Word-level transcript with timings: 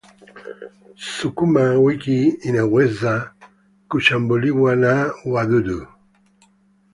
Sukuma 0.97 1.61
wiki 1.75 2.27
inaweza 2.43 3.31
kushambuliwa 3.89 4.75
na 4.75 5.13
wadudu 5.25 5.87